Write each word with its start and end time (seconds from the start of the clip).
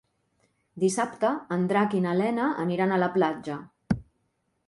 Dissabte 0.83 1.33
en 1.57 1.67
Drac 1.73 1.93
i 1.99 2.01
na 2.07 2.15
Lena 2.21 2.47
aniran 2.65 2.93
a 2.95 2.99
la 3.05 3.13
platja. 3.19 3.59